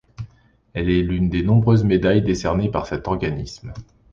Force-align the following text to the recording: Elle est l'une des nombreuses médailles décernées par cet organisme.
Elle 0.73 0.89
est 0.89 1.03
l'une 1.03 1.29
des 1.29 1.43
nombreuses 1.43 1.83
médailles 1.83 2.23
décernées 2.23 2.71
par 2.71 2.87
cet 2.87 3.07
organisme. 3.07 3.71